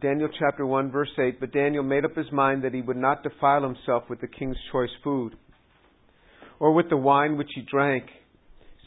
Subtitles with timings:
[0.00, 1.40] Daniel chapter 1, verse 8.
[1.40, 4.56] But Daniel made up his mind that he would not defile himself with the king's
[4.70, 5.36] choice food,
[6.60, 8.04] or with the wine which he drank.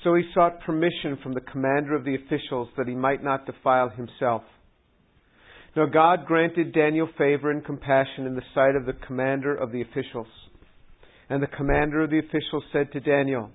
[0.03, 3.89] So he sought permission from the commander of the officials that he might not defile
[3.89, 4.43] himself.
[5.75, 9.81] Now God granted Daniel favor and compassion in the sight of the commander of the
[9.81, 10.27] officials.
[11.29, 13.51] And the commander of the officials said to Daniel,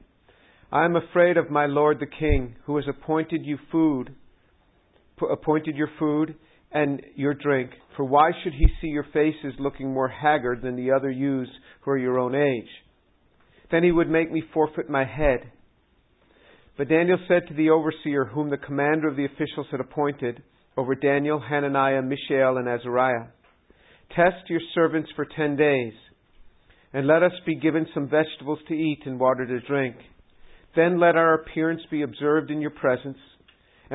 [0.72, 4.14] I am afraid of my lord the king, who has appointed you food,
[5.30, 6.34] appointed your food
[6.74, 7.70] and your drink.
[7.96, 11.92] For why should he see your faces looking more haggard than the other youths who
[11.92, 12.68] are your own age?
[13.70, 15.50] Then he would make me forfeit my head.
[16.76, 20.42] But Daniel said to the overseer, whom the commander of the officials had appointed,
[20.76, 23.28] over Daniel, Hananiah, Mishael, and Azariah,
[24.14, 25.92] Test your servants for ten days,
[26.92, 29.96] and let us be given some vegetables to eat and water to drink.
[30.76, 33.18] Then let our appearance be observed in your presence,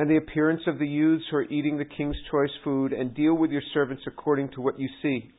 [0.00, 3.34] and the appearance of the youths who are eating the king's choice food, and deal
[3.34, 5.30] with your servants according to what you see.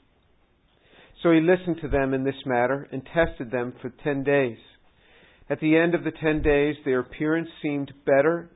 [1.24, 4.60] So he listened to them in this matter, and tested them for ten days.
[5.50, 8.52] At the end of the ten days, their appearance seemed better,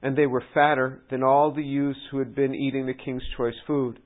[0.00, 3.58] and they were fatter than all the youths who had been eating the king's choice
[3.66, 3.98] food.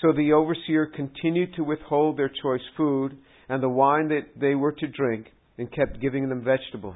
[0.00, 4.70] So the overseer continued to withhold their choice food and the wine that they were
[4.70, 5.26] to drink,
[5.58, 6.94] and kept giving them vegetables.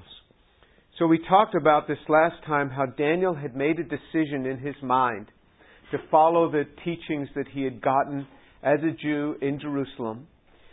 [1.01, 4.75] So we talked about this last time how Daniel had made a decision in his
[4.83, 5.29] mind
[5.93, 8.27] to follow the teachings that he had gotten
[8.63, 10.27] as a Jew in Jerusalem.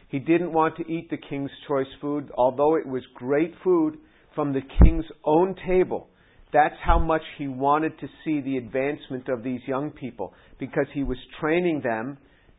[0.09, 3.99] He didn't want to eat the king's choice food, although it was great food
[4.35, 6.09] from the king's own table.
[6.51, 11.03] That's how much he wanted to see the advancement of these young people, because he
[11.03, 12.17] was training them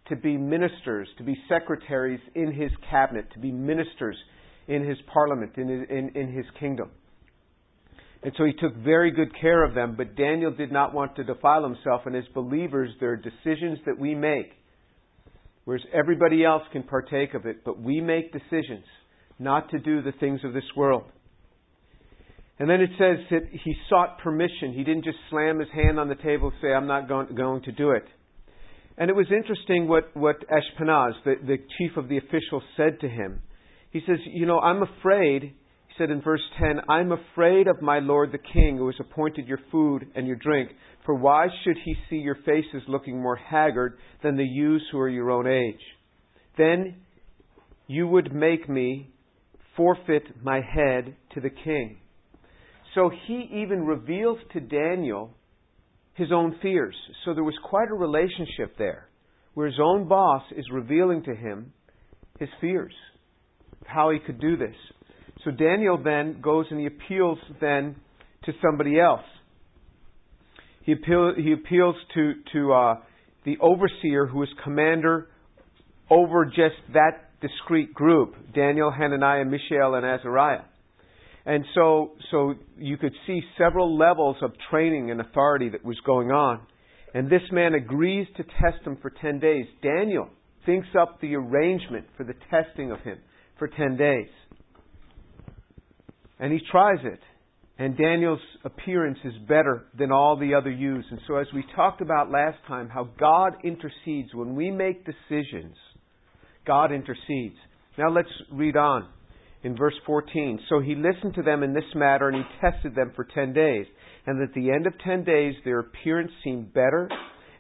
[0.09, 4.17] to be ministers, to be secretaries in his cabinet, to be ministers
[4.69, 6.93] in his parliament, in his, in, in his kingdom.
[8.23, 11.25] And so he took very good care of them, but Daniel did not want to
[11.25, 12.03] defile himself.
[12.05, 14.51] And as believers, there are decisions that we make,
[15.65, 18.85] whereas everybody else can partake of it, but we make decisions
[19.39, 21.05] not to do the things of this world.
[22.59, 24.73] And then it says that he sought permission.
[24.75, 27.63] He didn't just slam his hand on the table and say, I'm not going, going
[27.63, 28.05] to do it.
[28.97, 33.09] And it was interesting what, what Ashpenaz, the, the chief of the officials, said to
[33.09, 33.43] him.
[33.93, 35.55] He says, You know, I'm afraid
[35.99, 39.61] said in verse 10, I'm afraid of my lord the king who has appointed your
[39.71, 40.71] food and your drink.
[41.05, 45.09] For why should he see your faces looking more haggard than the youths who are
[45.09, 45.81] your own age?
[46.57, 46.97] Then
[47.87, 49.11] you would make me
[49.77, 51.99] forfeit my head to the king.
[52.95, 55.35] So he even reveals to Daniel
[56.15, 56.97] his own fears.
[57.25, 59.09] So there was quite a relationship there,
[59.55, 61.73] where his own boss is revealing to him
[62.41, 62.95] his fears,
[63.81, 64.75] of how he could do this.
[65.49, 67.97] So Daniel then goes and he appeals then
[68.45, 69.25] to somebody else.
[70.83, 72.95] He, appeal, he appeals to, to uh,
[73.47, 75.29] the overseer who is commander
[76.11, 80.65] over just that discrete group Daniel, Hananiah, Mishael, and Azariah.
[81.47, 86.31] And so, so you could see several levels of training and authority that was going
[86.31, 86.61] on.
[87.15, 89.65] And this man agrees to test him for 10 days.
[89.83, 90.29] Daniel
[90.67, 93.19] thinks up the arrangement for the testing of him
[93.59, 94.29] for 10 days.
[96.39, 97.21] And he tries it.
[97.79, 101.07] And Daniel's appearance is better than all the other youths.
[101.11, 105.77] And so, as we talked about last time, how God intercedes when we make decisions,
[106.67, 107.55] God intercedes.
[107.97, 109.09] Now let's read on
[109.63, 110.61] in verse 14.
[110.69, 113.87] So he listened to them in this matter, and he tested them for ten days.
[114.27, 117.09] And at the end of ten days, their appearance seemed better,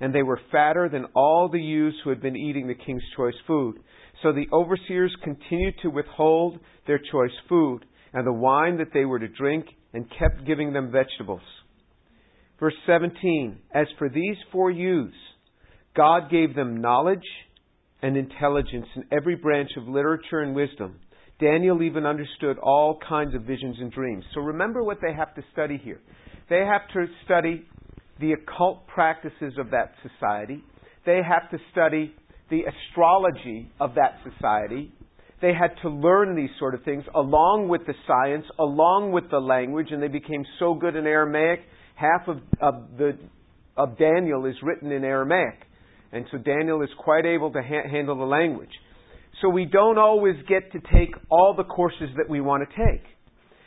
[0.00, 3.34] and they were fatter than all the youths who had been eating the king's choice
[3.46, 3.78] food.
[4.22, 7.84] So the overseers continued to withhold their choice food
[8.18, 11.40] and the wine that they were to drink, and kept giving them vegetables.
[12.58, 15.14] Verse 17 As for these four youths,
[15.96, 17.22] God gave them knowledge
[18.02, 20.96] and intelligence in every branch of literature and wisdom.
[21.40, 24.24] Daniel even understood all kinds of visions and dreams.
[24.34, 26.00] So remember what they have to study here.
[26.50, 27.66] They have to study
[28.18, 30.64] the occult practices of that society.
[31.06, 32.16] They have to study
[32.50, 34.92] the astrology of that society
[35.40, 39.38] they had to learn these sort of things along with the science, along with the
[39.38, 41.60] language, and they became so good in Aramaic.
[41.94, 43.18] Half of, of the
[43.76, 45.60] of Daniel is written in Aramaic,
[46.12, 48.72] and so Daniel is quite able to ha- handle the language.
[49.40, 53.04] So we don't always get to take all the courses that we want to take.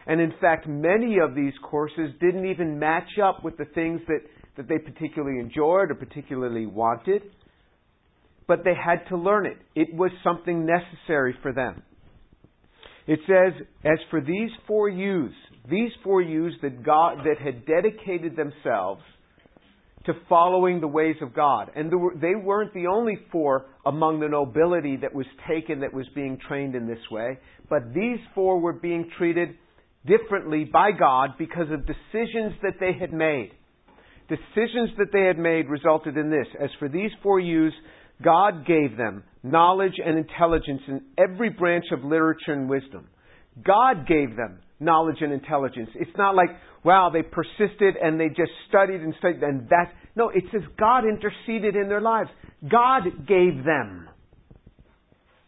[0.05, 4.19] And in fact, many of these courses didn't even match up with the things that,
[4.57, 7.21] that they particularly enjoyed or particularly wanted
[8.51, 9.55] but they had to learn it.
[9.75, 11.83] It was something necessary for them.
[13.07, 13.53] It says,
[13.85, 15.37] as for these four youths,
[15.69, 19.03] these four youths that God that had dedicated themselves
[20.05, 21.71] to following the ways of God.
[21.77, 26.07] And were, they weren't the only four among the nobility that was taken that was
[26.13, 27.39] being trained in this way,
[27.69, 29.55] but these four were being treated
[30.05, 33.51] differently by God because of decisions that they had made.
[34.27, 36.47] Decisions that they had made resulted in this.
[36.61, 37.77] As for these four youths,
[38.23, 43.07] God gave them knowledge and intelligence in every branch of literature and wisdom.
[43.65, 45.89] God gave them knowledge and intelligence.
[45.95, 46.49] It's not like,
[46.83, 49.91] wow, they persisted and they just studied and studied and that.
[50.15, 52.29] No, it says God interceded in their lives.
[52.69, 54.09] God gave them.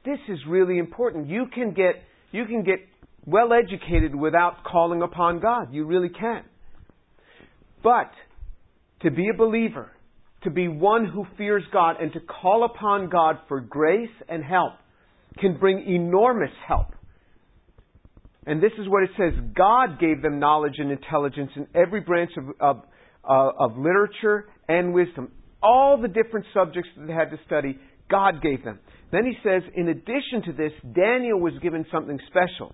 [0.05, 1.27] This is really important.
[1.27, 1.95] You can get,
[2.31, 2.79] you can get
[3.25, 5.73] well educated without calling upon God.
[5.73, 6.43] You really can.
[7.81, 8.11] But
[9.01, 9.91] to be a believer,
[10.43, 14.73] to be one who fears God and to call upon God for grace and help
[15.39, 16.87] can bring enormous help.
[18.45, 22.31] And this is what it says God gave them knowledge and intelligence in every branch
[22.37, 22.83] of, of,
[23.23, 25.31] uh, of literature and wisdom.
[25.61, 27.79] All the different subjects that they had to study,
[28.11, 28.79] God gave them.
[29.11, 32.73] Then he says, in addition to this, Daniel was given something special.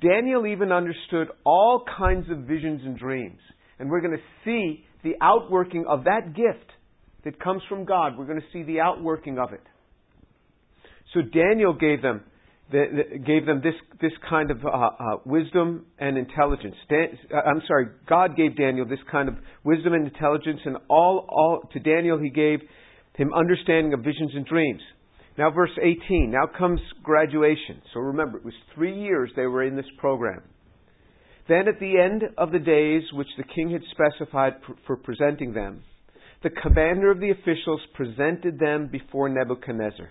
[0.00, 3.40] Daniel even understood all kinds of visions and dreams.
[3.78, 6.70] And we're going to see the outworking of that gift
[7.26, 8.16] that comes from God.
[8.16, 9.62] We're going to see the outworking of it.
[11.12, 12.22] So Daniel gave them
[12.70, 16.76] the, the, gave them this this kind of uh, uh, wisdom and intelligence.
[16.88, 19.34] Dan, uh, I'm sorry, God gave Daniel this kind of
[19.64, 22.60] wisdom and intelligence, and all all to Daniel he gave
[23.14, 24.80] him understanding of visions and dreams.
[25.38, 26.30] Now, verse 18.
[26.30, 27.82] Now comes graduation.
[27.92, 30.42] So remember, it was three years they were in this program.
[31.48, 34.54] Then, at the end of the days which the king had specified
[34.86, 35.82] for presenting them,
[36.42, 40.10] the commander of the officials presented them before Nebuchadnezzar.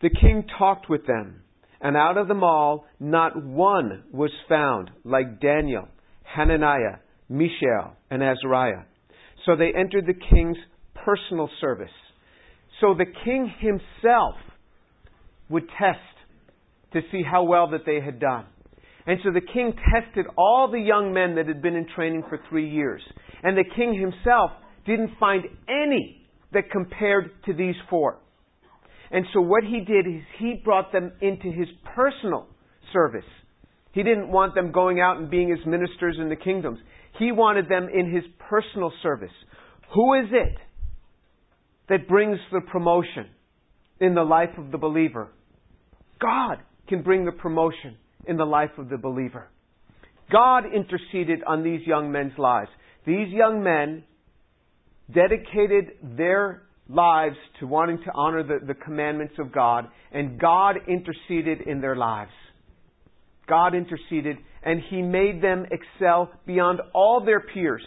[0.00, 1.42] The king talked with them,
[1.80, 5.88] and out of them all, not one was found like Daniel,
[6.22, 6.98] Hananiah,
[7.28, 8.84] Mishael, and Azariah.
[9.46, 10.58] So they entered the king's
[11.04, 11.90] personal service
[12.82, 14.34] so the king himself
[15.48, 15.98] would test
[16.92, 18.44] to see how well that they had done.
[19.06, 22.40] And so the king tested all the young men that had been in training for
[22.48, 23.00] three years.
[23.42, 24.50] And the king himself
[24.86, 28.18] didn't find any that compared to these four.
[29.10, 32.46] And so what he did is he brought them into his personal
[32.92, 33.24] service.
[33.92, 36.78] He didn't want them going out and being his ministers in the kingdoms.
[37.18, 39.32] He wanted them in his personal service.
[39.94, 40.56] Who is it
[41.88, 43.26] that brings the promotion
[44.00, 45.28] in the life of the believer.
[46.20, 46.58] God
[46.88, 47.96] can bring the promotion
[48.26, 49.48] in the life of the believer.
[50.30, 52.70] God interceded on these young men's lives.
[53.06, 54.04] These young men
[55.14, 61.62] dedicated their lives to wanting to honor the, the commandments of God, and God interceded
[61.62, 62.32] in their lives.
[63.48, 67.82] God interceded, and He made them excel beyond all their peers.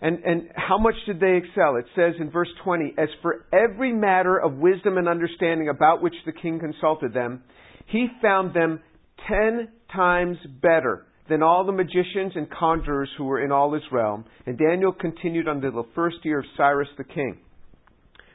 [0.00, 1.76] And, and how much did they excel?
[1.76, 6.14] It says in verse 20, As for every matter of wisdom and understanding about which
[6.26, 7.42] the king consulted them,
[7.86, 8.80] he found them
[9.26, 14.24] ten times better than all the magicians and conjurers who were in all his realm.
[14.46, 17.38] And Daniel continued until the first year of Cyrus the king.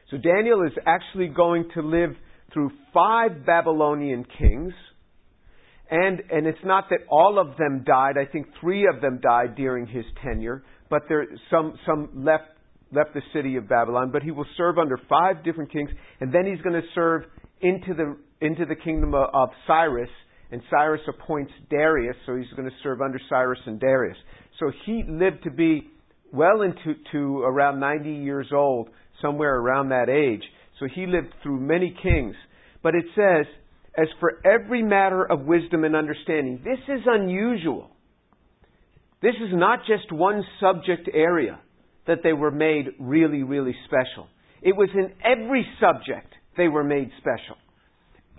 [0.09, 2.15] So Daniel is actually going to live
[2.53, 4.73] through five Babylonian kings.
[5.89, 8.15] And, and it's not that all of them died.
[8.17, 12.43] I think three of them died during his tenure but there some some left
[12.91, 14.11] left the city of Babylon.
[14.11, 15.89] But he will serve under five different kings,
[16.19, 17.23] and then he's going to serve
[17.61, 20.09] into the into the kingdom of, of Cyrus.
[20.51, 24.17] And Cyrus appoints Darius, so he's going to serve under Cyrus and Darius.
[24.59, 25.89] So he lived to be
[26.33, 28.89] well into to around 90 years old,
[29.21, 30.43] somewhere around that age.
[30.79, 32.35] So he lived through many kings.
[32.83, 33.45] But it says,
[33.97, 37.89] as for every matter of wisdom and understanding, this is unusual.
[39.21, 41.59] This is not just one subject area
[42.07, 44.27] that they were made really, really special.
[44.61, 47.57] It was in every subject they were made special.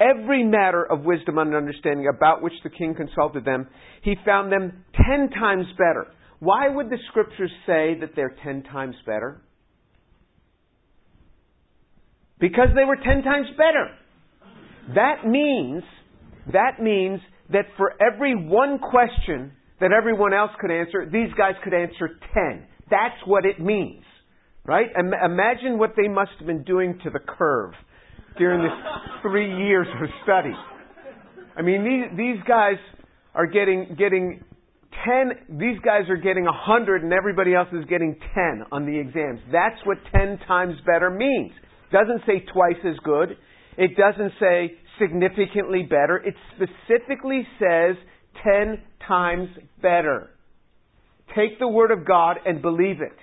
[0.02, 3.68] Every matter of wisdom and understanding about which the king consulted them,
[4.02, 6.06] he found them ten times better.
[6.40, 9.42] Why would the scriptures say that they're ten times better?
[12.40, 13.90] Because they were ten times better.
[14.94, 15.84] That means,
[16.52, 17.20] that means
[17.52, 22.66] that for every one question that everyone else could answer, these guys could answer 10.
[22.90, 24.02] That's what it means.
[24.64, 24.86] Right?
[24.96, 27.74] Imagine what they must have been doing to the curve
[28.38, 28.72] during this
[29.22, 30.54] three years of study.
[31.56, 32.76] I mean, these, these guys
[33.34, 34.42] are getting, getting
[35.04, 39.40] 10, these guys are getting 100 and everybody else is getting 10 on the exams.
[39.50, 41.52] That's what 10 times better means.
[41.90, 43.36] Doesn't say twice as good.
[43.76, 46.22] It doesn't say significantly better.
[46.24, 47.96] It specifically says
[48.44, 49.48] 10 times
[49.80, 50.30] better.
[51.36, 53.16] Take the Word of God and believe it.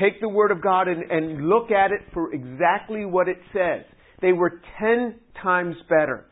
[0.00, 3.84] take the Word of God and, and look at it for exactly what it says.
[4.20, 6.26] They were ten times better.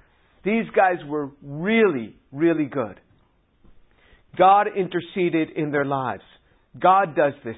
[0.45, 3.01] These guys were really, really good.
[4.37, 6.23] God interceded in their lives.
[6.79, 7.57] God does this.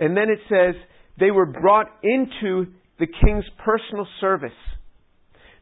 [0.00, 0.74] And then it says
[1.18, 2.66] they were brought into
[2.98, 4.50] the king's personal service.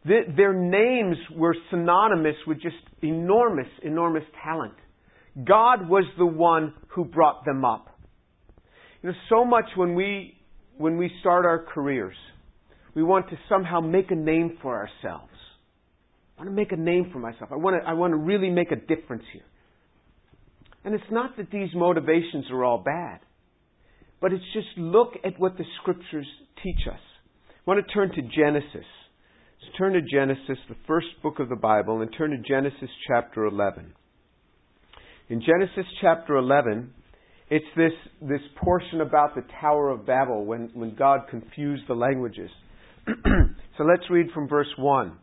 [0.04, 4.74] Their names were synonymous with just enormous, enormous talent.
[5.44, 7.88] God was the one who brought them up.
[9.02, 10.36] You know, so much when we,
[10.76, 12.16] when we start our careers,
[12.94, 15.32] we want to somehow make a name for ourselves.
[16.36, 17.50] I want to make a name for myself.
[17.52, 19.42] I want to, I want to really make a difference here.
[20.84, 23.20] And it's not that these motivations are all bad,
[24.20, 26.26] but it's just look at what the scriptures
[26.62, 27.00] teach us.
[27.48, 28.86] I want to turn to Genesis.
[29.62, 33.44] Let's turn to Genesis, the first book of the Bible, and turn to Genesis chapter
[33.44, 33.92] 11.
[35.28, 36.92] In Genesis chapter 11,
[37.48, 42.50] it's this, this portion about the Tower of Babel when, when God confused the languages.
[43.78, 45.16] so let's read from verse 1.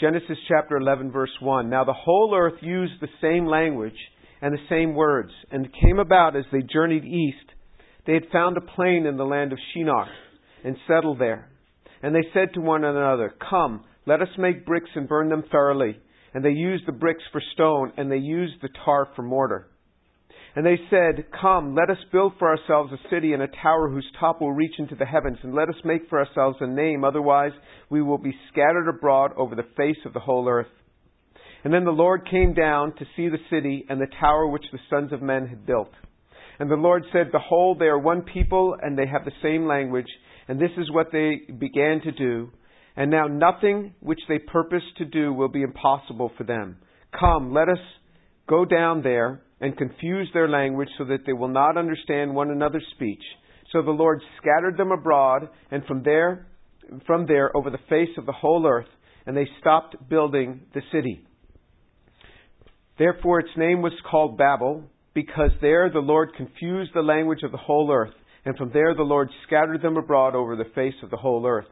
[0.00, 1.68] Genesis chapter 11, verse 1.
[1.68, 3.96] Now the whole earth used the same language
[4.40, 7.52] and the same words, and it came about as they journeyed east,
[8.06, 10.08] they had found a plain in the land of Shinar,
[10.64, 11.50] and settled there.
[12.02, 15.98] And they said to one another, Come, let us make bricks and burn them thoroughly.
[16.32, 19.68] And they used the bricks for stone, and they used the tar for mortar.
[20.56, 24.06] And they said, Come, let us build for ourselves a city and a tower whose
[24.18, 27.52] top will reach into the heavens, and let us make for ourselves a name, otherwise
[27.88, 30.66] we will be scattered abroad over the face of the whole earth.
[31.62, 34.78] And then the Lord came down to see the city and the tower which the
[34.88, 35.90] sons of men had built.
[36.58, 40.08] And the Lord said, Behold, they are one people, and they have the same language,
[40.48, 42.50] and this is what they began to do.
[42.96, 46.78] And now nothing which they purpose to do will be impossible for them.
[47.18, 47.78] Come, let us
[48.48, 52.86] go down there and confuse their language so that they will not understand one another's
[52.94, 53.22] speech.
[53.72, 56.46] So the Lord scattered them abroad, and from there,
[57.06, 58.88] from there over the face of the whole earth,
[59.26, 61.24] and they stopped building the city.
[62.98, 67.58] Therefore its name was called Babel, because there the Lord confused the language of the
[67.58, 68.14] whole earth,
[68.44, 71.66] and from there the Lord scattered them abroad over the face of the whole earth.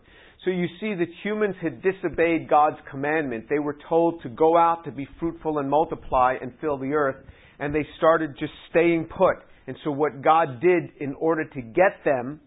[0.45, 3.47] So you see that humans had disobeyed God's commandment.
[3.50, 7.16] They were told to go out to be fruitful and multiply and fill the earth
[7.58, 9.36] and they started just staying put.
[9.66, 12.40] And so what God did in order to get them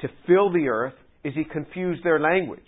[0.00, 0.94] to fill the earth
[1.24, 2.60] is he confused their language.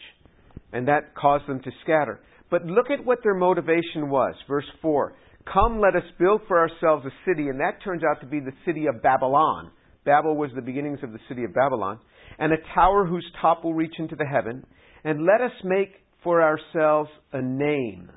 [0.73, 2.21] And that caused them to scatter.
[2.50, 4.35] But look at what their motivation was.
[4.49, 5.14] Verse 4.
[5.52, 8.52] Come, let us build for ourselves a city, and that turns out to be the
[8.64, 9.71] city of Babylon.
[10.04, 11.99] Babel was the beginnings of the city of Babylon.
[12.38, 14.64] And a tower whose top will reach into the heaven.
[15.04, 15.90] And let us make
[16.23, 18.11] for ourselves a name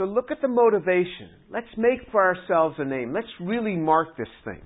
[0.00, 1.28] so look at the motivation.
[1.52, 3.12] Let's make for ourselves a name.
[3.12, 4.62] Let's really mark this thing.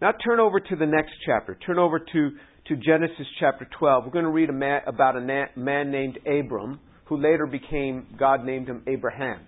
[0.00, 1.58] Now turn over to the next chapter.
[1.66, 2.30] Turn over to,
[2.68, 4.04] to Genesis chapter 12.
[4.06, 8.46] We're going to read a man, about a man named Abram, who later became, God
[8.46, 9.40] named him Abraham.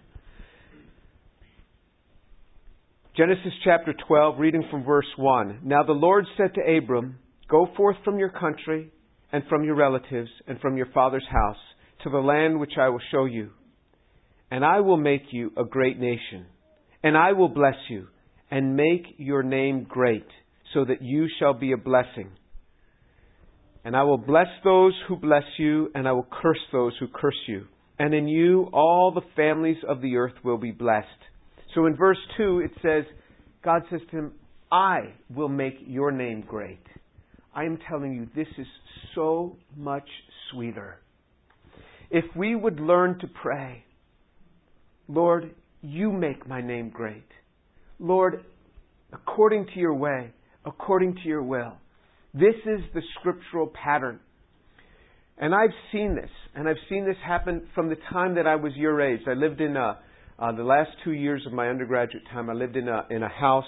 [3.17, 5.61] Genesis chapter 12, reading from verse 1.
[5.65, 7.17] Now the Lord said to Abram,
[7.49, 8.93] Go forth from your country
[9.33, 11.57] and from your relatives and from your father's house
[12.03, 13.53] to the land which I will show you
[14.51, 16.47] and I will make you a great nation,
[17.03, 18.09] and I will bless you,
[18.51, 20.27] and make your name great,
[20.73, 22.31] so that you shall be a blessing.
[23.85, 27.39] And I will bless those who bless you, and I will curse those who curse
[27.47, 27.67] you.
[27.99, 31.07] And in you all the families of the earth will be blessed.
[31.75, 33.05] So in verse 2, it says,
[33.63, 34.33] God says to him,
[34.71, 36.83] I will make your name great.
[37.55, 38.67] I am telling you, this is
[39.15, 40.09] so much
[40.51, 40.99] sweeter.
[42.11, 43.84] If we would learn to pray,
[45.09, 47.27] Lord, you make my name great.
[47.99, 48.45] Lord,
[49.13, 50.31] according to your way,
[50.65, 51.75] according to your will.
[52.33, 54.21] This is the scriptural pattern.
[55.37, 58.73] And I've seen this, and I've seen this happen from the time that I was
[58.77, 59.21] your age.
[59.27, 59.99] I lived in a,
[60.39, 62.49] uh, the last two years of my undergraduate time.
[62.49, 63.65] I lived in a in a house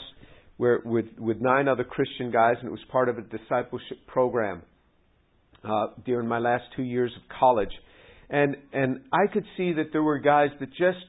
[0.57, 4.63] where with with nine other Christian guys, and it was part of a discipleship program
[5.65, 7.73] uh, during my last two years of college.
[8.31, 11.05] And and I could see that there were guys that just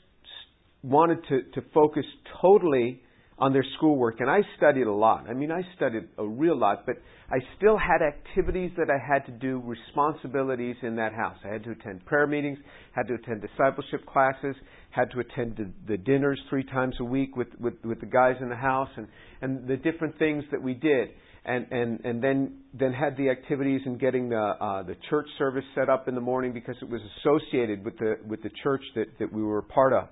[0.88, 2.06] wanted to, to focus
[2.42, 3.02] totally
[3.40, 4.20] on their schoolwork.
[4.20, 5.30] And I studied a lot.
[5.30, 6.96] I mean, I studied a real lot, but
[7.30, 11.38] I still had activities that I had to do, responsibilities in that house.
[11.46, 12.58] I had to attend prayer meetings,
[12.94, 14.56] had to attend discipleship classes,
[14.90, 18.36] had to attend the, the dinners three times a week with, with, with the guys
[18.42, 19.08] in the house, and,
[19.42, 21.10] and the different things that we did.
[21.46, 25.64] And, and, and then, then had the activities in getting the, uh, the church service
[25.76, 29.06] set up in the morning because it was associated with the, with the church that,
[29.20, 30.10] that we were a part of.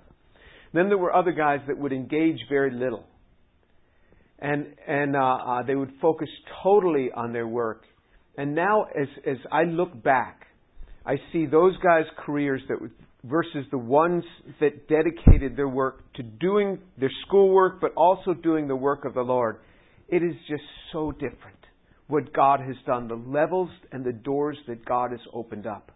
[0.72, 3.04] Then there were other guys that would engage very little.
[4.38, 6.28] and and uh, uh, they would focus
[6.62, 7.84] totally on their work.
[8.36, 10.46] And now, as as I look back,
[11.06, 12.78] I see those guys' careers that
[13.24, 14.24] versus the ones
[14.60, 19.22] that dedicated their work to doing their schoolwork, but also doing the work of the
[19.22, 19.56] Lord.
[20.08, 21.56] It is just so different
[22.06, 25.90] what God has done, the levels and the doors that God has opened up.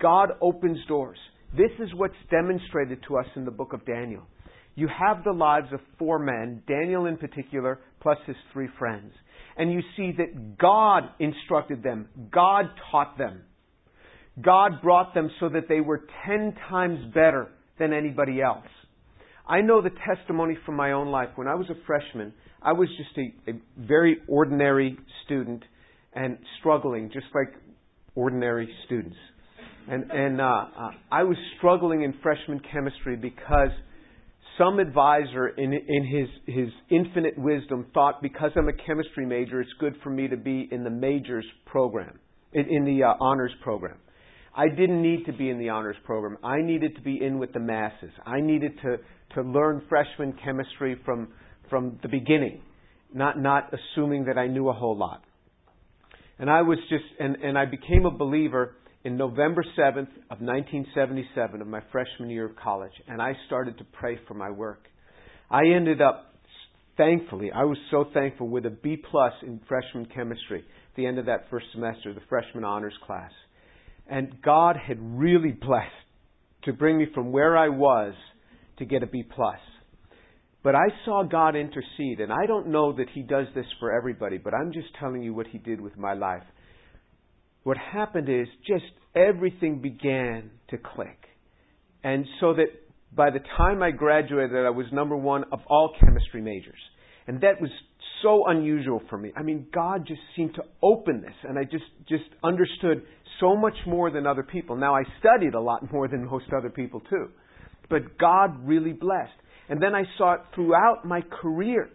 [0.00, 1.18] God opens doors.
[1.56, 4.22] This is what's demonstrated to us in the book of Daniel.
[4.74, 9.12] You have the lives of four men, Daniel in particular, plus his three friends.
[9.56, 13.42] And you see that God instructed them, God taught them.
[14.40, 18.66] God brought them so that they were ten times better than anybody else.
[19.48, 21.30] I know the testimony from my own life.
[21.34, 25.64] When I was a freshman, I was just a, a very ordinary student
[26.12, 27.54] and struggling, just like
[28.14, 29.16] ordinary students.
[29.88, 33.70] And, and uh, uh, I was struggling in freshman chemistry because
[34.58, 39.70] some advisor in, in his, his infinite wisdom thought because I'm a chemistry major, it's
[39.80, 42.18] good for me to be in the majors program,
[42.52, 43.96] in, in the uh, honors program.
[44.54, 46.36] I didn't need to be in the honors program.
[46.44, 48.10] I needed to be in with the masses.
[48.26, 48.96] I needed to,
[49.36, 51.28] to learn freshman chemistry from,
[51.70, 52.60] from the beginning,
[53.14, 55.22] not, not assuming that I knew a whole lot.
[56.38, 58.74] And I was just, and, and I became a believer
[59.04, 63.84] in November 7th of 1977 of my freshman year of college, and I started to
[63.84, 64.84] pray for my work.
[65.50, 66.34] I ended up,
[66.96, 71.18] thankfully, I was so thankful with a B plus in freshman chemistry at the end
[71.18, 73.30] of that first semester, the freshman honors class.
[74.10, 75.92] And God had really blessed
[76.64, 78.14] to bring me from where I was
[78.78, 79.58] to get a B plus.
[80.62, 84.38] But I saw God intercede, and I don't know that He does this for everybody,
[84.38, 86.42] but I'm just telling you what He did with my life.
[87.62, 88.84] What happened is just
[89.14, 91.18] everything began to click.
[92.04, 92.66] And so that
[93.14, 96.80] by the time I graduated, I was number one of all chemistry majors.
[97.26, 97.70] And that was
[98.22, 99.32] so unusual for me.
[99.36, 103.02] I mean, God just seemed to open this, and I just, just understood
[103.40, 104.76] so much more than other people.
[104.76, 107.28] Now, I studied a lot more than most other people, too.
[107.90, 109.32] But God really blessed.
[109.68, 111.90] And then I saw it throughout my career,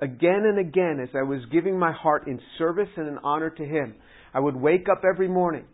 [0.00, 3.64] again and again, as I was giving my heart in service and in honor to
[3.64, 3.94] Him.
[4.36, 5.64] I would wake up every morning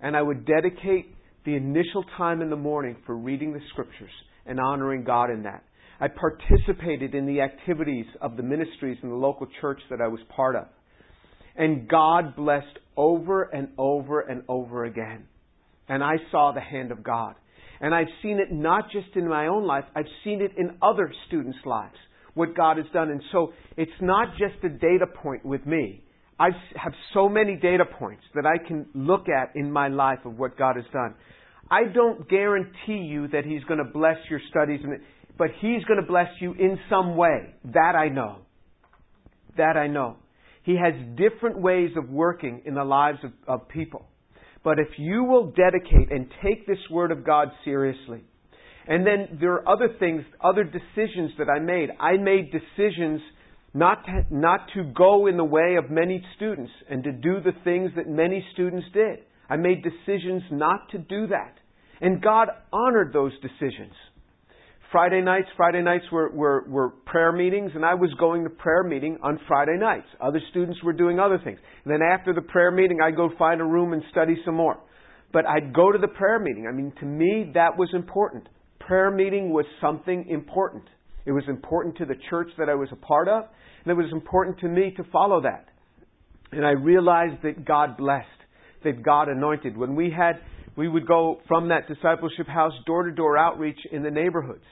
[0.00, 4.10] and I would dedicate the initial time in the morning for reading the Scriptures
[4.46, 5.62] and honoring God in that.
[6.00, 10.20] I participated in the activities of the ministries in the local church that I was
[10.34, 10.68] part of.
[11.54, 15.24] And God blessed over and over and over again.
[15.86, 17.34] And I saw the hand of God.
[17.82, 21.12] And I've seen it not just in my own life, I've seen it in other
[21.26, 21.98] students' lives,
[22.32, 23.10] what God has done.
[23.10, 26.04] And so it's not just a data point with me.
[26.38, 30.38] I have so many data points that I can look at in my life of
[30.38, 31.14] what God has done.
[31.70, 34.80] I don't guarantee you that He's going to bless your studies,
[35.38, 37.54] but He's going to bless you in some way.
[37.72, 38.38] That I know.
[39.56, 40.16] That I know.
[40.64, 44.06] He has different ways of working in the lives of, of people.
[44.64, 48.22] But if you will dedicate and take this Word of God seriously,
[48.86, 51.90] and then there are other things, other decisions that I made.
[52.00, 53.20] I made decisions
[53.74, 57.52] not to, not to go in the way of many students and to do the
[57.64, 59.20] things that many students did.
[59.48, 61.54] I made decisions not to do that.
[62.00, 63.92] And God honored those decisions.
[64.90, 68.82] Friday nights, Friday nights were, were, were prayer meetings, and I was going to prayer
[68.82, 70.06] meeting on Friday nights.
[70.20, 71.58] Other students were doing other things.
[71.84, 74.78] And then after the prayer meeting, I'd go find a room and study some more.
[75.32, 76.66] But I'd go to the prayer meeting.
[76.68, 78.48] I mean, to me, that was important.
[78.80, 80.84] Prayer meeting was something important.
[81.24, 83.44] It was important to the church that I was a part of,
[83.84, 85.66] and it was important to me to follow that.
[86.50, 88.26] And I realized that God blessed,
[88.84, 89.76] that God anointed.
[89.76, 90.40] When we had,
[90.76, 94.64] we would go from that discipleship house door to door outreach in the neighborhoods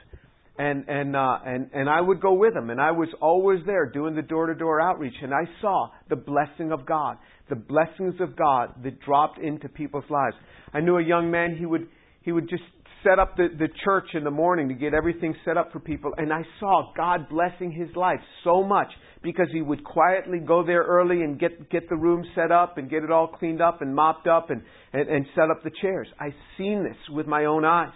[0.61, 3.87] and and uh, and and I would go with him, and I was always there
[3.87, 7.17] doing the door to door outreach, and I saw the blessing of God,
[7.49, 10.37] the blessings of God that dropped into people's lives.
[10.75, 11.89] I knew a young man he would
[12.21, 12.63] he would just
[13.03, 16.13] set up the, the church in the morning to get everything set up for people,
[16.17, 18.89] and I saw God blessing his life so much
[19.23, 22.89] because he would quietly go there early and get get the room set up and
[22.89, 26.09] get it all cleaned up and mopped up and and, and set up the chairs.
[26.19, 27.93] I've seen this with my own eyes.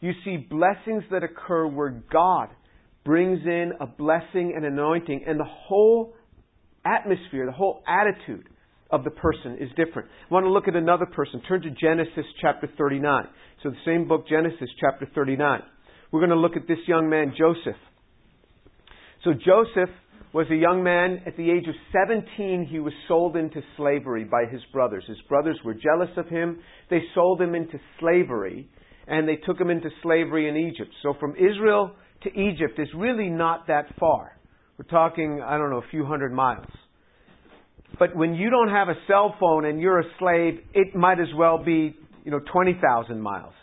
[0.00, 2.48] You see blessings that occur where God
[3.04, 6.14] brings in a blessing and anointing, and the whole
[6.84, 8.48] atmosphere, the whole attitude
[8.94, 10.08] of the person is different.
[10.30, 11.42] I want to look at another person.
[11.48, 13.26] Turn to Genesis chapter 39.
[13.62, 15.62] So, the same book, Genesis chapter 39.
[16.12, 17.80] We're going to look at this young man, Joseph.
[19.24, 19.90] So, Joseph
[20.32, 21.22] was a young man.
[21.26, 25.02] At the age of 17, he was sold into slavery by his brothers.
[25.08, 26.60] His brothers were jealous of him.
[26.88, 28.68] They sold him into slavery
[29.06, 30.90] and they took him into slavery in Egypt.
[31.02, 34.38] So from Israel to Egypt is really not that far.
[34.78, 36.66] We're talking, I don't know, a few hundred miles.
[37.98, 41.28] But when you don't have a cell phone and you're a slave, it might as
[41.36, 43.54] well be, you know, 20,000 miles.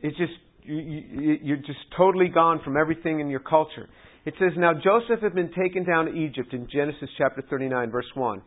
[0.00, 0.32] It's just,
[0.62, 3.88] you, you, you're just totally gone from everything in your culture.
[4.24, 8.06] It says, Now Joseph had been taken down to Egypt in Genesis chapter 39, verse
[8.14, 8.42] 1.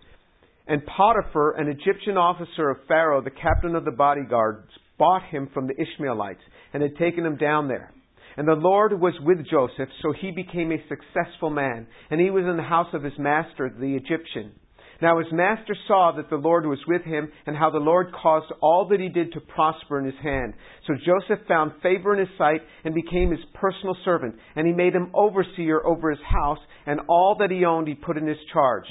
[0.67, 5.67] And Potiphar, an Egyptian officer of Pharaoh, the captain of the bodyguards, bought him from
[5.67, 6.41] the Ishmaelites
[6.73, 7.91] and had taken him down there.
[8.37, 12.45] And the Lord was with Joseph, so he became a successful man, and he was
[12.45, 14.53] in the house of his master, the Egyptian.
[15.01, 18.51] Now his master saw that the Lord was with him, and how the Lord caused
[18.61, 20.53] all that he did to prosper in his hand.
[20.85, 24.93] So Joseph found favor in his sight, and became his personal servant, and he made
[24.93, 28.85] him overseer over his house, and all that he owned he put in his charge.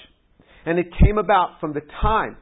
[0.67, 2.37] And it came about from the time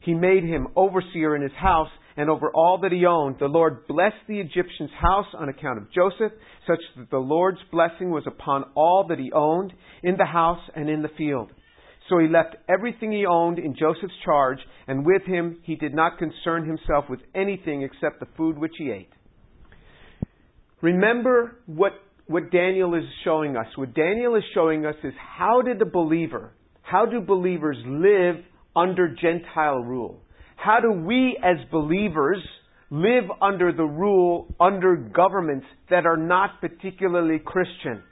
[0.00, 3.86] he made him overseer in his house, and over all that he owned, the Lord
[3.86, 6.32] blessed the Egyptian's house on account of Joseph,
[6.66, 10.88] such that the Lord's blessing was upon all that he owned, in the house and
[10.88, 11.50] in the field.
[12.10, 16.18] So he left everything he owned in Joseph's charge, and with him he did not
[16.18, 19.10] concern himself with anything except the food which he ate.
[20.82, 21.92] Remember what,
[22.26, 23.66] what Daniel is showing us.
[23.76, 28.44] What Daniel is showing us is how did the believer, how do believers live
[28.74, 30.20] under Gentile rule?
[30.56, 32.38] How do we as believers
[32.90, 38.02] live under the rule, under governments that are not particularly Christian?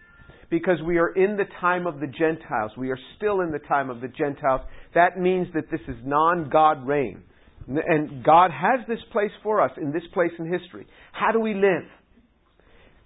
[0.50, 2.72] Because we are in the time of the Gentiles.
[2.76, 4.62] We are still in the time of the Gentiles.
[4.94, 7.22] That means that this is non God reign.
[7.66, 10.86] And God has this place for us, in this place in history.
[11.12, 11.84] How do we live?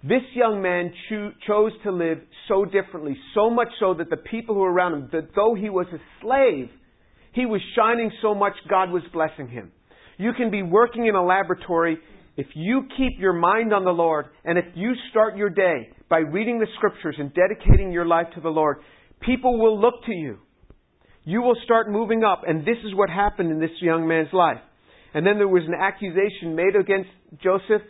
[0.03, 4.55] This young man cho- chose to live so differently, so much so that the people
[4.55, 6.69] who were around him, that though he was a slave,
[7.33, 9.71] he was shining so much God was blessing him.
[10.17, 11.97] You can be working in a laboratory
[12.37, 16.19] if you keep your mind on the Lord and if you start your day by
[16.19, 18.77] reading the scriptures and dedicating your life to the Lord,
[19.21, 20.37] people will look to you.
[21.23, 24.59] You will start moving up, and this is what happened in this young man's life.
[25.15, 27.09] And then there was an accusation made against
[27.43, 27.81] Joseph.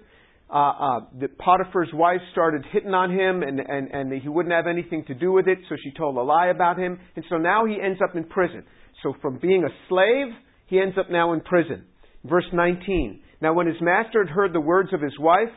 [0.49, 4.67] Uh, uh, the Potiphar's wife started hitting on him, and, and, and he wouldn't have
[4.67, 6.97] anything to do with it, so she told a lie about him.
[7.17, 8.63] And so now he ends up in prison.
[9.03, 10.27] So from being a slave,
[10.67, 11.83] he ends up now in prison.
[12.23, 13.19] Verse 19.
[13.41, 15.51] Now when his master had heard the words of his wife,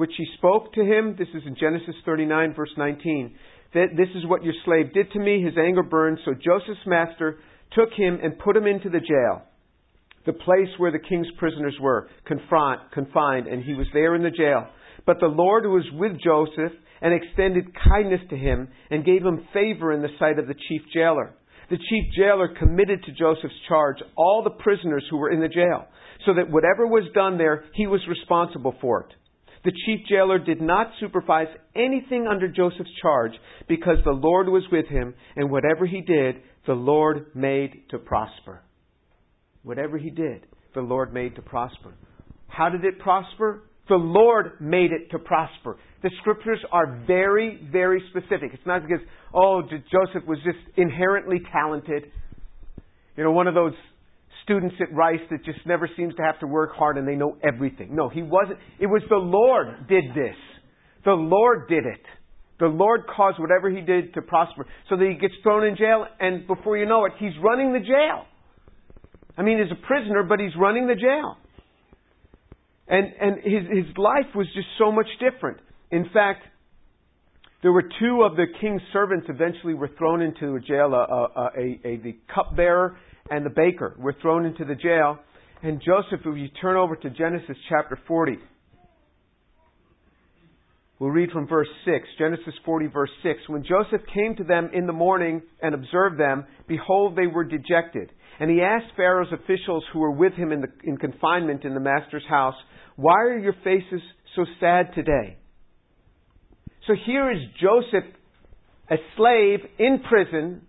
[0.00, 1.14] which he spoke to him.
[1.18, 3.34] This is in Genesis 39, verse 19.
[3.74, 5.42] That this is what your slave did to me.
[5.44, 6.18] His anger burned.
[6.24, 7.36] So Joseph's master
[7.72, 9.42] took him and put him into the jail,
[10.24, 14.68] the place where the king's prisoners were, confined, and he was there in the jail.
[15.04, 19.92] But the Lord was with Joseph and extended kindness to him and gave him favor
[19.92, 21.34] in the sight of the chief jailer.
[21.68, 25.84] The chief jailer committed to Joseph's charge all the prisoners who were in the jail,
[26.24, 29.14] so that whatever was done there, he was responsible for it.
[29.64, 33.32] The chief jailer did not supervise anything under Joseph's charge
[33.68, 38.62] because the Lord was with him, and whatever he did, the Lord made to prosper.
[39.62, 41.92] Whatever he did, the Lord made to prosper.
[42.48, 43.64] How did it prosper?
[43.88, 45.76] The Lord made it to prosper.
[46.02, 48.52] The scriptures are very, very specific.
[48.54, 52.04] It's not because, oh, Joseph was just inherently talented.
[53.16, 53.74] You know, one of those
[54.42, 57.36] students at Rice that just never seems to have to work hard and they know
[57.42, 57.94] everything.
[57.94, 58.58] No, he wasn't.
[58.78, 60.36] It was the Lord did this.
[61.04, 62.02] The Lord did it.
[62.58, 66.06] The Lord caused whatever he did to prosper so that he gets thrown in jail
[66.20, 68.26] and before you know it, he's running the jail.
[69.36, 71.36] I mean, he's a prisoner, but he's running the jail.
[72.86, 75.58] And, and his, his life was just so much different.
[75.90, 76.42] In fact,
[77.62, 81.50] there were two of the king's servants eventually were thrown into a jail, a, a,
[81.56, 82.98] a, a the cupbearer
[83.30, 85.18] and the baker were thrown into the jail.
[85.62, 88.38] And Joseph, if you turn over to Genesis chapter 40,
[90.98, 91.96] we'll read from verse 6.
[92.18, 93.40] Genesis 40, verse 6.
[93.48, 98.10] When Joseph came to them in the morning and observed them, behold, they were dejected.
[98.40, 101.80] And he asked Pharaoh's officials who were with him in, the, in confinement in the
[101.80, 102.54] master's house,
[102.96, 104.00] Why are your faces
[104.34, 105.36] so sad today?
[106.86, 108.10] So here is Joseph,
[108.90, 110.62] a slave in prison,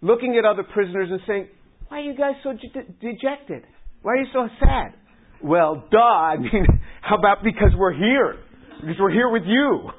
[0.00, 1.48] looking at other prisoners and saying,
[1.90, 3.64] why are you guys so de- dejected?
[4.02, 4.94] Why are you so sad?
[5.42, 5.98] Well, duh.
[5.98, 6.66] I mean,
[7.02, 8.36] how about because we're here?
[8.80, 9.90] Because we're here with you.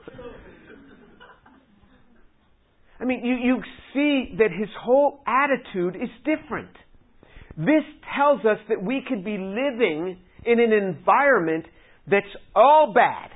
[2.97, 3.61] I mean, you, you
[3.93, 6.69] see that his whole attitude is different.
[7.57, 7.83] This
[8.15, 11.65] tells us that we could be living in an environment
[12.07, 12.25] that's
[12.55, 13.31] all bad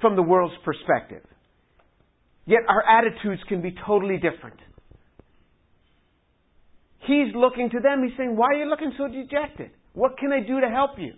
[0.00, 1.22] from the world's perspective.
[2.44, 4.60] Yet our attitudes can be totally different.
[7.06, 8.02] He's looking to them.
[8.02, 9.70] He's saying, Why are you looking so dejected?
[9.92, 11.14] What can I do to help you?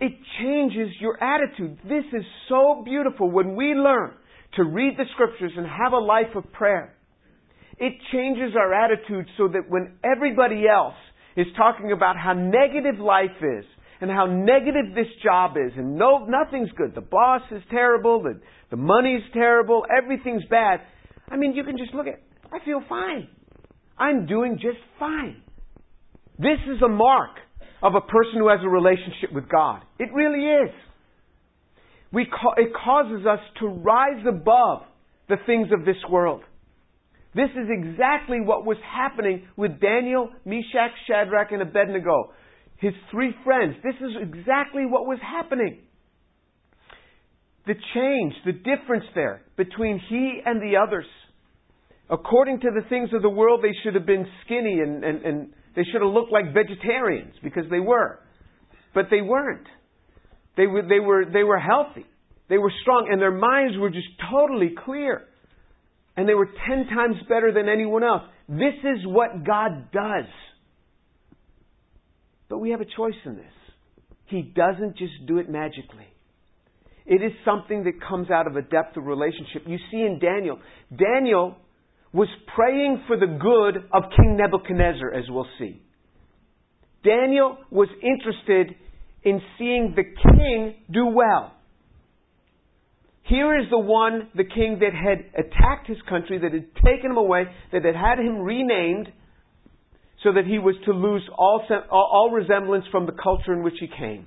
[0.00, 1.78] It changes your attitude.
[1.84, 4.12] This is so beautiful when we learn
[4.56, 6.94] to read the scriptures and have a life of prayer.
[7.78, 10.94] It changes our attitude so that when everybody else
[11.36, 13.64] is talking about how negative life is
[14.00, 16.94] and how negative this job is and no, nothing's good.
[16.94, 18.40] The boss is terrible, the,
[18.70, 20.80] the money's terrible, everything's bad.
[21.28, 23.28] I mean, you can just look at, I feel fine.
[23.98, 25.42] I'm doing just fine.
[26.38, 27.30] This is a mark
[27.82, 29.82] of a person who has a relationship with God.
[29.98, 30.74] It really is.
[32.12, 34.82] We ca- it causes us to rise above
[35.28, 36.42] the things of this world.
[37.34, 42.32] This is exactly what was happening with Daniel, Meshach, Shadrach, and Abednego.
[42.78, 43.76] His three friends.
[43.82, 45.80] This is exactly what was happening.
[47.66, 51.06] The change, the difference there between he and the others.
[52.08, 55.48] According to the things of the world, they should have been skinny and, and, and
[55.74, 58.20] they should have looked like vegetarians because they were.
[58.94, 59.66] But they weren't.
[60.56, 62.06] They were, they were, they were healthy.
[62.48, 65.24] They were strong and their minds were just totally clear.
[66.16, 68.22] And they were ten times better than anyone else.
[68.48, 70.24] This is what God does.
[72.48, 73.44] But we have a choice in this.
[74.26, 76.06] He doesn't just do it magically.
[77.04, 79.62] It is something that comes out of a depth of relationship.
[79.66, 80.58] You see in Daniel,
[80.96, 81.56] Daniel
[82.12, 85.82] was praying for the good of King Nebuchadnezzar, as we'll see.
[87.04, 88.74] Daniel was interested
[89.22, 91.52] in seeing the king do well.
[93.22, 97.16] Here is the one, the king that had attacked his country, that had taken him
[97.16, 99.08] away, that had had him renamed,
[100.22, 103.88] so that he was to lose all, all resemblance from the culture in which he
[103.88, 104.26] came.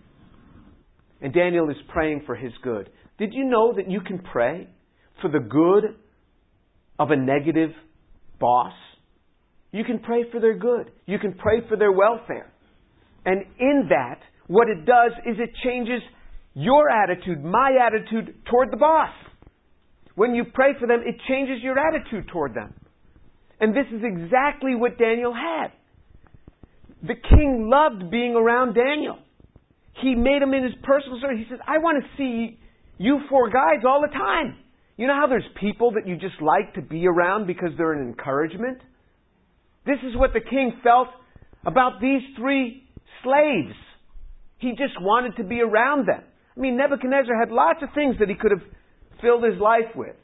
[1.22, 2.89] And Daniel is praying for his good.
[3.18, 4.68] Did you know that you can pray
[5.22, 5.96] for the good
[7.00, 7.72] of a negative
[8.40, 8.74] boss?
[9.72, 10.92] You can pray for their good.
[11.06, 12.52] You can pray for their welfare.
[13.26, 16.02] And in that, what it does is it changes
[16.54, 19.14] your attitude, my attitude toward the boss.
[20.16, 22.74] When you pray for them, it changes your attitude toward them.
[23.62, 25.72] And this is exactly what Daniel had.
[27.02, 29.20] The king loved being around Daniel.
[30.02, 31.38] He made him in his personal service.
[31.40, 32.58] He says, I want to see
[32.98, 34.58] you four guys all the time.
[35.00, 38.06] You know how there's people that you just like to be around because they're an
[38.06, 38.80] encouragement?
[39.86, 41.08] This is what the king felt
[41.66, 42.84] about these three
[43.24, 43.78] slaves.
[44.58, 46.22] He just wanted to be around them.
[46.22, 48.60] I mean, Nebuchadnezzar had lots of things that he could have
[49.22, 50.18] filled his life with.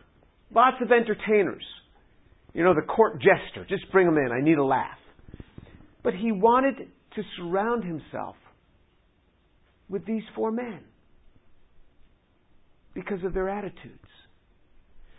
[0.54, 1.64] Lots of entertainers.
[2.54, 3.66] You know, the court jester.
[3.70, 4.30] Just bring them in.
[4.34, 5.00] I need a laugh.
[6.04, 6.80] But he wanted
[7.16, 8.36] to surround himself
[9.88, 10.82] with these four men
[12.94, 14.05] because of their attitudes.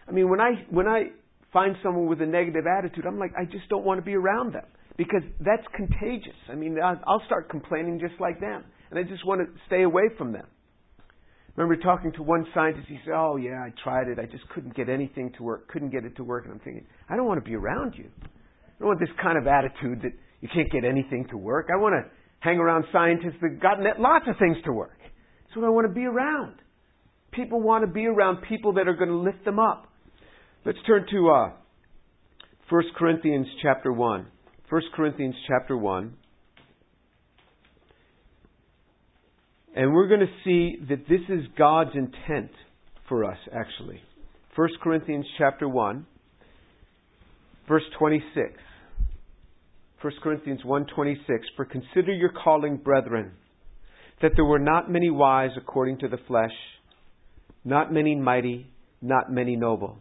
[0.08, 1.04] I mean, when I when I
[1.52, 4.54] find someone with a negative attitude, I'm like, I just don't want to be around
[4.54, 4.66] them
[4.96, 6.36] because that's contagious.
[6.50, 10.04] I mean, I'll start complaining just like them, and I just want to stay away
[10.16, 10.46] from them.
[11.56, 12.86] Remember talking to one scientist.
[12.88, 14.18] He said, "Oh yeah, I tried it.
[14.18, 15.68] I just couldn't get anything to work.
[15.68, 18.10] Couldn't get it to work." And I'm thinking, I don't want to be around you.
[18.22, 21.68] I don't want this kind of attitude that you can't get anything to work.
[21.72, 24.98] I want to hang around scientists that got lots of things to work.
[25.00, 26.56] That's what I want to be around.
[27.32, 29.85] People want to be around people that are going to lift them up.
[30.66, 31.50] Let's turn to uh,
[32.70, 34.26] 1 Corinthians chapter 1.
[34.68, 36.12] 1 Corinthians chapter 1.
[39.76, 42.50] And we're going to see that this is God's intent
[43.08, 44.00] for us, actually.
[44.56, 46.04] 1 Corinthians chapter 1,
[47.68, 48.54] verse 26.
[50.02, 51.16] 1 Corinthians 1.26,
[51.54, 53.30] For consider your calling, brethren,
[54.20, 56.50] that there were not many wise according to the flesh,
[57.64, 58.66] not many mighty,
[59.00, 60.00] not many noble.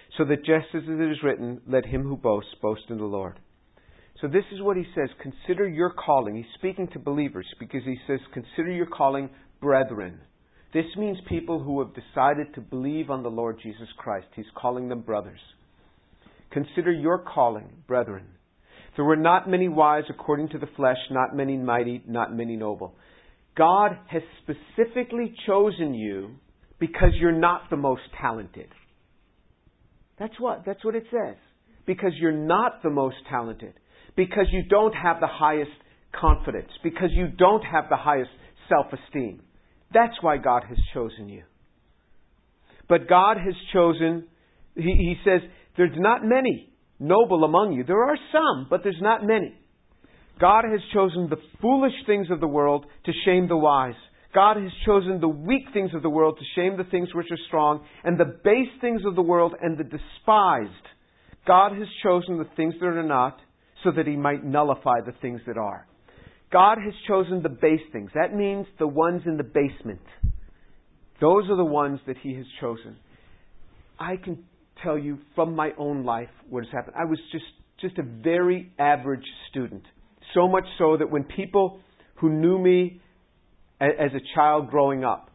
[0.17, 3.39] so that just as it is written, let him who boasts boast in the Lord.
[4.21, 6.35] So this is what he says, consider your calling.
[6.35, 9.29] He's speaking to believers because he says, consider your calling
[9.61, 10.19] brethren.
[10.73, 14.27] This means people who have decided to believe on the Lord Jesus Christ.
[14.35, 15.39] He's calling them brothers.
[16.51, 18.25] Consider your calling, brethren.
[18.95, 22.93] There were not many wise according to the flesh, not many mighty, not many noble.
[23.57, 26.35] God has specifically chosen you
[26.79, 28.67] because you're not the most talented.
[30.21, 31.35] That's what, that's what it says.
[31.87, 33.73] Because you're not the most talented.
[34.15, 35.71] Because you don't have the highest
[36.13, 36.69] confidence.
[36.83, 38.29] Because you don't have the highest
[38.69, 39.41] self-esteem.
[39.91, 41.41] That's why God has chosen you.
[42.87, 44.27] But God has chosen,
[44.75, 45.41] he, he says,
[45.75, 47.83] there's not many noble among you.
[47.83, 49.55] There are some, but there's not many.
[50.39, 53.95] God has chosen the foolish things of the world to shame the wise.
[54.33, 57.39] God has chosen the weak things of the world to shame the things which are
[57.47, 60.71] strong, and the base things of the world and the despised.
[61.45, 63.39] God has chosen the things that are not,
[63.83, 65.87] so that he might nullify the things that are.
[66.51, 68.11] God has chosen the base things.
[68.13, 70.01] That means the ones in the basement.
[71.19, 72.97] Those are the ones that he has chosen.
[73.99, 74.43] I can
[74.83, 76.95] tell you from my own life what has happened.
[76.99, 77.45] I was just,
[77.79, 79.83] just a very average student.
[80.33, 81.79] So much so that when people
[82.15, 83.01] who knew me
[83.81, 85.29] as a child growing up,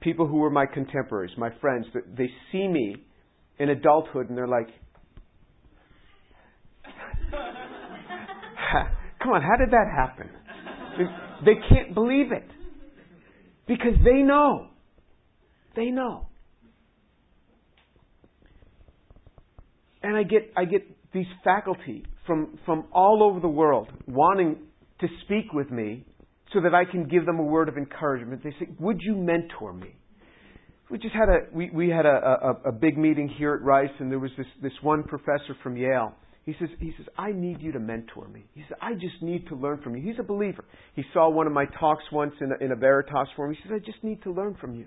[0.00, 1.86] people who were my contemporaries, my friends,
[2.16, 2.96] they see me
[3.58, 4.68] in adulthood and they're like,
[9.22, 10.30] come on, how did that happen?
[11.44, 12.48] They can't believe it.
[13.66, 14.68] Because they know.
[15.74, 16.28] They know.
[20.02, 24.58] And I get I get these faculty from from all over the world wanting
[25.00, 26.04] to speak with me
[26.52, 28.42] so that I can give them a word of encouragement.
[28.42, 29.94] They say, "Would you mentor me?"
[30.90, 33.90] We just had a we, we had a, a, a big meeting here at Rice,
[33.98, 36.14] and there was this this one professor from Yale.
[36.44, 38.44] He says he says I need you to mentor me.
[38.54, 40.02] He says I just need to learn from you.
[40.02, 40.64] He's a believer.
[40.94, 43.52] He saw one of my talks once in a, in a Veritas forum.
[43.52, 44.86] He says I just need to learn from you.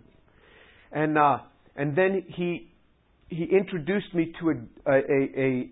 [0.94, 1.40] And uh,
[1.76, 2.70] and then he
[3.28, 4.98] he introduced me to a, a,
[5.38, 5.70] a,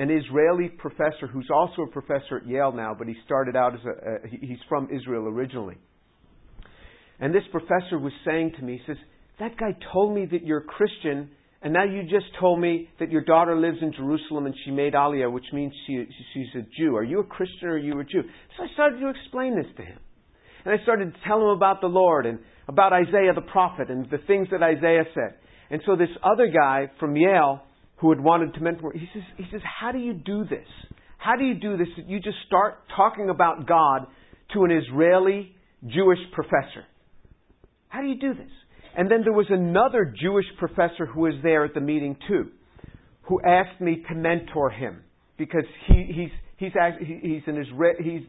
[0.00, 3.80] an Israeli professor who's also a professor at Yale now, but he started out as
[3.84, 5.76] a, a he's from Israel originally.
[7.20, 8.96] And this professor was saying to me, he says,
[9.40, 13.10] that guy told me that you're a Christian, and now you just told me that
[13.10, 16.96] your daughter lives in Jerusalem and she made Aliyah, which means she, she's a Jew.
[16.96, 18.22] Are you a Christian or are you a Jew?
[18.56, 19.98] So I started to explain this to him.
[20.64, 24.06] And I started to tell him about the Lord and about Isaiah the prophet and
[24.10, 25.34] the things that Isaiah said.
[25.70, 27.60] And so this other guy from Yale
[28.00, 30.66] who had wanted to mentor, he says, he says, how do you do this?
[31.18, 31.88] How do you do this?
[32.06, 34.06] You just start talking about God
[34.54, 35.54] to an Israeli
[35.86, 36.84] Jewish professor.
[37.88, 38.50] How do you do this?
[38.96, 42.50] And then there was another Jewish professor who was there at the meeting too,
[43.22, 45.02] who asked me to mentor him
[45.36, 46.72] because he, he's he's
[47.22, 48.22] he's an Israel, he's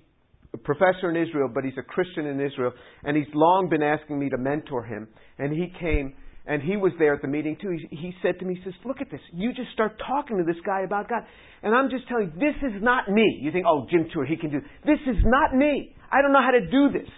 [0.54, 4.20] a professor in Israel, but he's a Christian in Israel, and he's long been asking
[4.20, 5.08] me to mentor him.
[5.40, 6.14] And he came
[6.46, 7.78] and he was there at the meeting too.
[7.90, 9.22] He, he said to me, he says, Look at this.
[9.34, 11.24] You just start talking to this guy about God.
[11.62, 13.40] And I'm just telling you, this is not me.
[13.42, 14.70] You think, oh, Jim Tour, he can do this.
[14.86, 15.96] This is not me.
[16.12, 17.10] I don't know how to do this.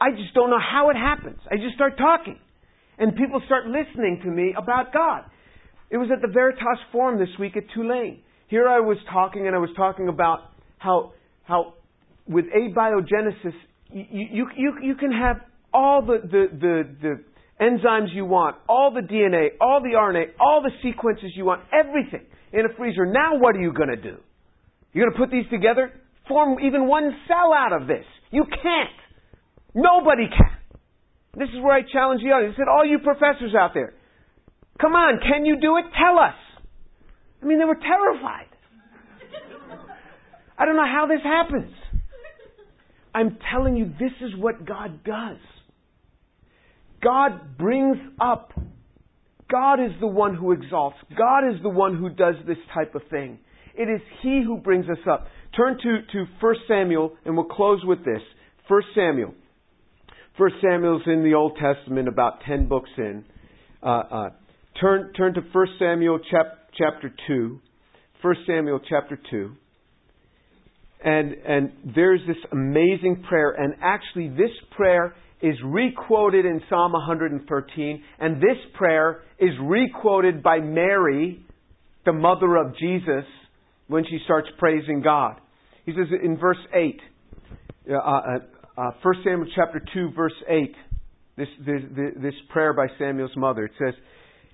[0.00, 1.38] I just don't know how it happens.
[1.50, 2.38] I just start talking.
[2.98, 5.22] And people start listening to me about God.
[5.90, 8.22] It was at the Veritas Forum this week at Tulane.
[8.48, 10.40] Here I was talking, and I was talking about
[10.78, 11.12] how,
[11.44, 11.74] how
[12.26, 13.54] with abiogenesis,
[13.90, 15.36] you, you, you, you can have
[15.72, 17.24] all the, the, the, the
[17.62, 22.26] enzymes you want, all the DNA, all the RNA, all the sequences you want, everything
[22.52, 23.06] in a freezer.
[23.06, 24.16] Now what are you going to do?
[24.92, 25.92] You're going to put these together?
[26.28, 28.04] Form even one cell out of this.
[28.30, 28.98] You can't.
[29.74, 30.56] Nobody can.
[31.34, 32.54] This is where I challenge the audience.
[32.56, 33.94] I said, all you professors out there,
[34.80, 35.84] come on, can you do it?
[35.96, 36.34] Tell us.
[37.42, 38.48] I mean, they were terrified.
[40.58, 41.72] I don't know how this happens.
[43.14, 45.38] I'm telling you, this is what God does.
[47.02, 48.52] God brings up.
[49.50, 50.96] God is the one who exalts.
[51.16, 53.38] God is the one who does this type of thing.
[53.74, 55.26] It is He who brings us up.
[55.56, 58.22] Turn to, to 1 Samuel, and we'll close with this.
[58.68, 59.34] 1 Samuel.
[60.38, 63.24] 1 Samuel's in the Old Testament, about 10 books in.
[63.82, 64.30] Uh, uh,
[64.80, 67.60] turn, turn to 1 Samuel chap, chapter 2.
[68.22, 69.52] 1 Samuel chapter 2.
[71.04, 78.02] And, and there's this amazing prayer, and actually, this prayer is requoted in Psalm 113,
[78.20, 81.44] and this prayer is requoted by Mary,
[82.06, 83.24] the mother of Jesus,
[83.88, 85.40] when she starts praising God.
[85.84, 87.00] He says in verse 8,
[87.90, 88.20] uh, uh,
[88.78, 90.74] uh, 1 Samuel chapter 2, verse 8,
[91.36, 91.82] this, this,
[92.22, 93.94] this prayer by Samuel's mother, it says,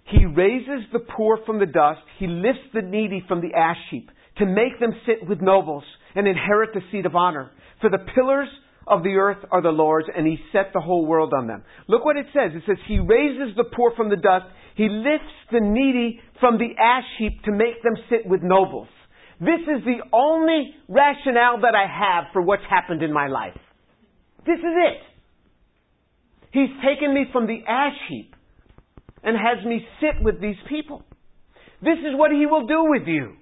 [0.06, 4.10] He raises the poor from the dust, He lifts the needy from the ash heap,
[4.38, 5.84] to make them sit with nobles
[6.14, 7.50] and inherit the seat of honor.
[7.80, 8.48] For the pillars
[8.88, 11.62] of the earth are the Lord's, and He set the whole world on them.
[11.88, 12.52] Look what it says.
[12.54, 16.70] It says, He raises the poor from the dust, He lifts the needy from the
[16.80, 18.88] ash heap to make them sit with nobles.
[19.40, 23.56] This is the only rationale that I have for what's happened in my life.
[24.44, 25.00] This is it.
[26.52, 28.34] He's taken me from the ash heap
[29.22, 31.02] and has me sit with these people.
[31.82, 33.34] This is what He will do with you.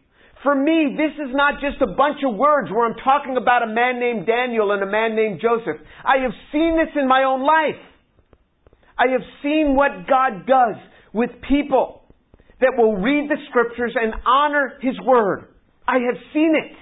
[0.43, 3.67] For me, this is not just a bunch of words where I'm talking about a
[3.67, 5.81] man named Daniel and a man named Joseph.
[6.05, 7.81] I have seen this in my own life.
[8.99, 10.77] I have seen what God does
[11.13, 12.03] with people.
[12.61, 15.49] that will read the scriptures and honor His Word.
[15.87, 16.73] I have seen it.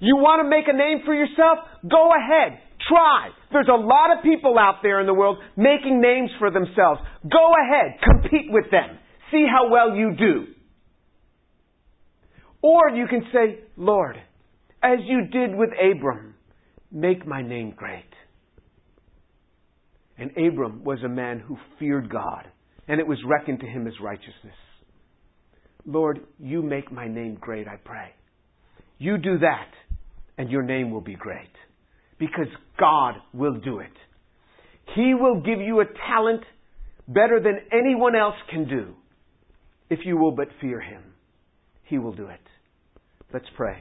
[0.00, 1.58] You want to make a name for yourself?
[1.88, 2.58] Go ahead.
[2.88, 3.30] Try.
[3.52, 7.00] There's a lot of people out there in the world making names for themselves.
[7.22, 7.98] Go ahead.
[8.02, 8.98] Compete with them.
[9.30, 10.46] See how well you do.
[12.62, 14.16] Or you can say, Lord,
[14.82, 16.34] as you did with Abram,
[16.90, 18.04] make my name great.
[20.16, 22.46] And Abram was a man who feared God,
[22.86, 24.54] and it was reckoned to him as righteousness.
[25.84, 28.10] Lord, you make my name great, I pray.
[28.98, 29.70] You do that,
[30.38, 31.50] and your name will be great.
[32.18, 32.46] Because
[32.78, 33.90] God will do it.
[34.94, 36.42] He will give you a talent
[37.08, 38.94] better than anyone else can do
[39.90, 41.02] if you will but fear Him.
[41.92, 42.40] He will do it.
[43.34, 43.76] Let's pray.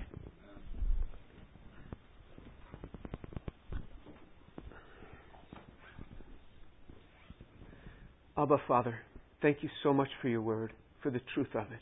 [8.37, 8.99] Abba, Father,
[9.41, 11.79] thank you so much for your word, for the truth of it.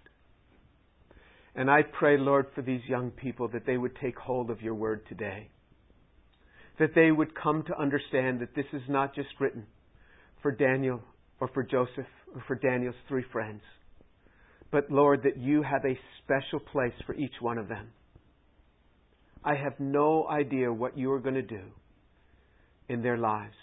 [1.56, 4.76] And I pray, Lord, for these young people that they would take hold of your
[4.76, 5.50] word today.
[6.78, 9.66] That they would come to understand that this is not just written
[10.44, 11.02] for Daniel
[11.40, 12.06] or for Joseph
[12.36, 13.62] or for Daniel's three friends,
[14.72, 17.88] but Lord, that you have a special place for each one of them.
[19.44, 21.62] I have no idea what you are going to do
[22.88, 23.56] in their lives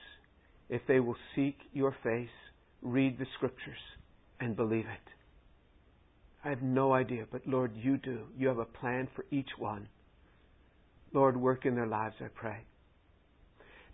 [0.69, 2.29] if they will seek your face,
[2.83, 3.79] read the scriptures,
[4.41, 5.13] and believe it.
[6.45, 8.21] I have no idea, but Lord, you do.
[8.37, 9.89] You have a plan for each one.
[11.13, 12.59] Lord, work in their lives, I pray.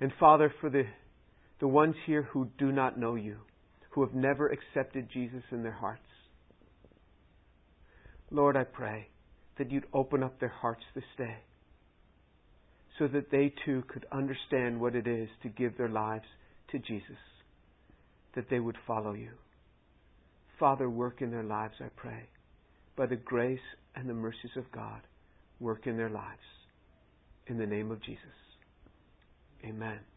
[0.01, 0.85] And Father, for the,
[1.61, 3.37] the ones here who do not know you,
[3.91, 6.03] who have never accepted Jesus in their hearts,
[8.33, 9.09] Lord, I pray
[9.59, 11.37] that you'd open up their hearts this day
[12.99, 16.25] so that they too could understand what it is to give their lives
[16.71, 17.21] to Jesus,
[18.35, 19.31] that they would follow you.
[20.59, 22.29] Father, work in their lives, I pray
[22.97, 23.59] by the grace
[23.95, 25.01] and the mercies of God,
[25.61, 26.41] work in their lives.
[27.47, 28.23] In the name of Jesus.
[29.65, 29.99] Amen.